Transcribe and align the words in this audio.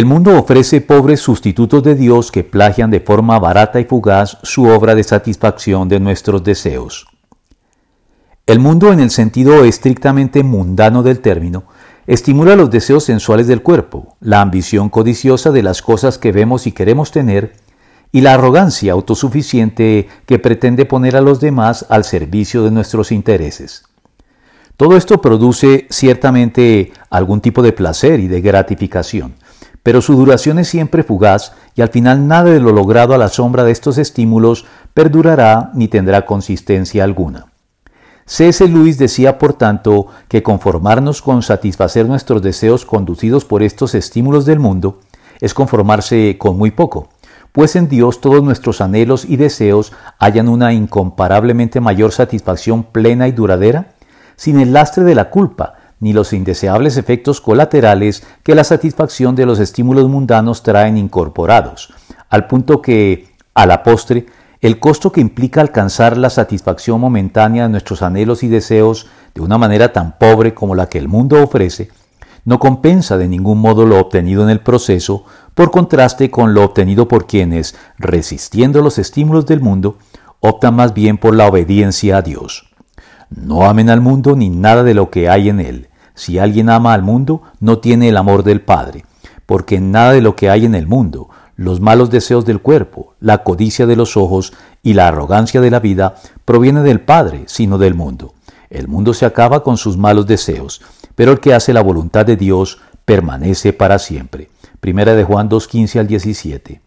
El 0.00 0.06
mundo 0.06 0.38
ofrece 0.38 0.80
pobres 0.80 1.20
sustitutos 1.20 1.82
de 1.82 1.94
Dios 1.94 2.32
que 2.32 2.42
plagian 2.42 2.90
de 2.90 3.00
forma 3.00 3.38
barata 3.38 3.80
y 3.80 3.84
fugaz 3.84 4.38
su 4.42 4.64
obra 4.64 4.94
de 4.94 5.04
satisfacción 5.04 5.90
de 5.90 6.00
nuestros 6.00 6.42
deseos. 6.42 7.06
El 8.46 8.60
mundo 8.60 8.94
en 8.94 9.00
el 9.00 9.10
sentido 9.10 9.62
estrictamente 9.62 10.42
mundano 10.42 11.02
del 11.02 11.20
término 11.20 11.64
estimula 12.06 12.56
los 12.56 12.70
deseos 12.70 13.04
sensuales 13.04 13.46
del 13.46 13.60
cuerpo, 13.60 14.16
la 14.20 14.40
ambición 14.40 14.88
codiciosa 14.88 15.50
de 15.50 15.62
las 15.62 15.82
cosas 15.82 16.16
que 16.16 16.32
vemos 16.32 16.66
y 16.66 16.72
queremos 16.72 17.10
tener, 17.10 17.52
y 18.10 18.22
la 18.22 18.32
arrogancia 18.32 18.94
autosuficiente 18.94 20.08
que 20.24 20.38
pretende 20.38 20.86
poner 20.86 21.14
a 21.14 21.20
los 21.20 21.40
demás 21.40 21.84
al 21.90 22.04
servicio 22.04 22.64
de 22.64 22.70
nuestros 22.70 23.12
intereses. 23.12 23.84
Todo 24.78 24.96
esto 24.96 25.20
produce 25.20 25.86
ciertamente 25.90 26.94
algún 27.10 27.42
tipo 27.42 27.60
de 27.60 27.74
placer 27.74 28.18
y 28.18 28.28
de 28.28 28.40
gratificación, 28.40 29.34
pero 29.90 30.02
su 30.02 30.14
duración 30.14 30.60
es 30.60 30.68
siempre 30.68 31.02
fugaz 31.02 31.50
y 31.74 31.82
al 31.82 31.88
final 31.88 32.28
nada 32.28 32.52
de 32.52 32.60
lo 32.60 32.70
logrado 32.70 33.12
a 33.12 33.18
la 33.18 33.26
sombra 33.26 33.64
de 33.64 33.72
estos 33.72 33.98
estímulos 33.98 34.64
perdurará 34.94 35.72
ni 35.74 35.88
tendrá 35.88 36.26
consistencia 36.26 37.02
alguna. 37.02 37.46
C.S. 38.24 38.68
Lewis 38.68 38.98
decía, 38.98 39.36
por 39.36 39.54
tanto, 39.54 40.06
que 40.28 40.44
conformarnos 40.44 41.22
con 41.22 41.42
satisfacer 41.42 42.06
nuestros 42.06 42.40
deseos 42.40 42.86
conducidos 42.86 43.44
por 43.44 43.64
estos 43.64 43.96
estímulos 43.96 44.46
del 44.46 44.60
mundo 44.60 45.00
es 45.40 45.54
conformarse 45.54 46.38
con 46.38 46.56
muy 46.56 46.70
poco, 46.70 47.08
pues 47.50 47.74
en 47.74 47.88
Dios 47.88 48.20
todos 48.20 48.44
nuestros 48.44 48.80
anhelos 48.80 49.24
y 49.24 49.38
deseos 49.38 49.92
hallan 50.20 50.48
una 50.48 50.72
incomparablemente 50.72 51.80
mayor 51.80 52.12
satisfacción 52.12 52.84
plena 52.84 53.26
y 53.26 53.32
duradera, 53.32 53.94
sin 54.36 54.60
el 54.60 54.72
lastre 54.72 55.02
de 55.02 55.16
la 55.16 55.30
culpa, 55.30 55.79
ni 56.00 56.12
los 56.12 56.32
indeseables 56.32 56.96
efectos 56.96 57.40
colaterales 57.40 58.24
que 58.42 58.54
la 58.54 58.64
satisfacción 58.64 59.36
de 59.36 59.46
los 59.46 59.60
estímulos 59.60 60.08
mundanos 60.08 60.62
traen 60.62 60.96
incorporados, 60.96 61.92
al 62.28 62.46
punto 62.46 62.82
que, 62.82 63.28
a 63.54 63.66
la 63.66 63.82
postre, 63.82 64.26
el 64.60 64.78
costo 64.78 65.12
que 65.12 65.20
implica 65.20 65.60
alcanzar 65.60 66.16
la 66.16 66.30
satisfacción 66.30 67.00
momentánea 67.00 67.64
de 67.64 67.68
nuestros 67.70 68.02
anhelos 68.02 68.42
y 68.42 68.48
deseos 68.48 69.06
de 69.34 69.42
una 69.42 69.58
manera 69.58 69.92
tan 69.92 70.18
pobre 70.18 70.54
como 70.54 70.74
la 70.74 70.88
que 70.88 70.98
el 70.98 71.08
mundo 71.08 71.42
ofrece, 71.42 71.90
no 72.44 72.58
compensa 72.58 73.18
de 73.18 73.28
ningún 73.28 73.58
modo 73.58 73.86
lo 73.86 74.00
obtenido 74.00 74.42
en 74.42 74.50
el 74.50 74.60
proceso, 74.60 75.24
por 75.54 75.70
contraste 75.70 76.30
con 76.30 76.54
lo 76.54 76.64
obtenido 76.64 77.06
por 77.06 77.26
quienes, 77.26 77.76
resistiendo 77.98 78.80
los 78.82 78.98
estímulos 78.98 79.44
del 79.46 79.60
mundo, 79.60 79.98
optan 80.40 80.74
más 80.74 80.94
bien 80.94 81.18
por 81.18 81.34
la 81.34 81.46
obediencia 81.46 82.16
a 82.16 82.22
Dios. 82.22 82.70
No 83.28 83.64
amen 83.66 83.90
al 83.90 84.00
mundo 84.00 84.36
ni 84.36 84.48
nada 84.48 84.82
de 84.82 84.94
lo 84.94 85.10
que 85.10 85.28
hay 85.28 85.50
en 85.50 85.60
él. 85.60 85.89
Si 86.20 86.38
alguien 86.38 86.68
ama 86.68 86.92
al 86.92 87.02
mundo, 87.02 87.40
no 87.60 87.78
tiene 87.78 88.10
el 88.10 88.18
amor 88.18 88.42
del 88.42 88.60
Padre, 88.60 89.06
porque 89.46 89.80
nada 89.80 90.12
de 90.12 90.20
lo 90.20 90.36
que 90.36 90.50
hay 90.50 90.66
en 90.66 90.74
el 90.74 90.86
mundo, 90.86 91.30
los 91.56 91.80
malos 91.80 92.10
deseos 92.10 92.44
del 92.44 92.60
cuerpo, 92.60 93.14
la 93.20 93.42
codicia 93.42 93.86
de 93.86 93.96
los 93.96 94.18
ojos 94.18 94.52
y 94.82 94.92
la 94.92 95.08
arrogancia 95.08 95.62
de 95.62 95.70
la 95.70 95.80
vida, 95.80 96.16
proviene 96.44 96.82
del 96.82 97.00
Padre, 97.00 97.44
sino 97.46 97.78
del 97.78 97.94
mundo. 97.94 98.34
El 98.68 98.86
mundo 98.86 99.14
se 99.14 99.24
acaba 99.24 99.62
con 99.62 99.78
sus 99.78 99.96
malos 99.96 100.26
deseos, 100.26 100.82
pero 101.14 101.32
el 101.32 101.40
que 101.40 101.54
hace 101.54 101.72
la 101.72 101.82
voluntad 101.82 102.26
de 102.26 102.36
Dios 102.36 102.82
permanece 103.06 103.72
para 103.72 103.98
siempre. 103.98 104.50
Primera 104.78 105.14
de 105.14 105.24
Juan 105.24 105.48
2.15 105.48 106.00
al 106.00 106.06
17. 106.06 106.78